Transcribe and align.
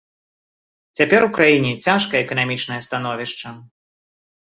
Цяпер 0.99 1.27
у 1.27 1.27
краіне 1.37 1.71
цяжкае 1.85 2.19
эканамічнае 2.25 2.83
становішча. 2.89 3.47